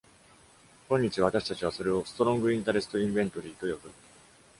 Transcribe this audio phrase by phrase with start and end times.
[0.89, 3.91] 今日、私たちはそれをストロング・インタレスト・インベントリィと呼ぶ。